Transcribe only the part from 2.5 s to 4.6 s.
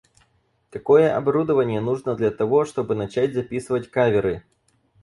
чтобы начать записывать каверы?